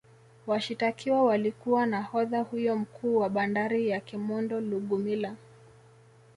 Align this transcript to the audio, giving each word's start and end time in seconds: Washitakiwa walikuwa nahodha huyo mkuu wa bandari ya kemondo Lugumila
Washitakiwa 0.47 1.23
walikuwa 1.23 1.85
nahodha 1.85 2.41
huyo 2.41 2.75
mkuu 2.75 3.17
wa 3.17 3.29
bandari 3.29 3.89
ya 3.89 3.99
kemondo 3.99 4.61
Lugumila 4.61 5.35